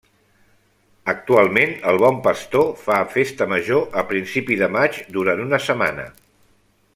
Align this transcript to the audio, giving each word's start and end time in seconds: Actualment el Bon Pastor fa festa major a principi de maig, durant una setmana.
Actualment 1.11 1.75
el 1.91 1.99
Bon 2.03 2.17
Pastor 2.27 2.65
fa 2.85 2.97
festa 3.17 3.49
major 3.53 3.85
a 4.03 4.05
principi 4.13 4.59
de 4.63 4.71
maig, 4.79 4.99
durant 5.19 5.45
una 5.45 5.61
setmana. 5.69 6.09